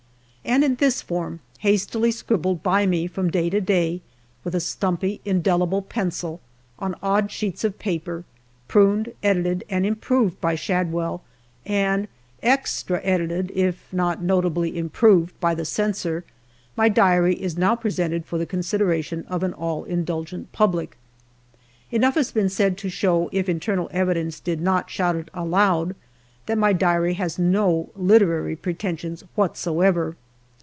[0.43, 4.01] And in this form hastily scribbled by me from day to day,
[4.43, 6.41] with a stumpy indelible pencil
[6.79, 8.25] on odd sheets of paper,
[8.67, 11.23] pruned, edited and im proved by Shadwell,
[11.65, 12.07] and
[12.43, 16.25] extra edited, if not notably improved, by the Censor
[16.75, 20.97] my diary is now presented for the consideration of an all indulgent public.
[21.91, 25.95] Enough has been said to show, if internal evidence did not shout it aloud,
[26.47, 30.15] that my diary has no literary preten sions whatsoever.